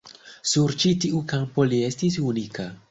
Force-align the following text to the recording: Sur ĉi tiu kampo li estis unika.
Sur 0.51 0.73
ĉi 0.85 0.93
tiu 1.05 1.21
kampo 1.35 1.69
li 1.71 1.85
estis 1.93 2.21
unika. 2.33 2.73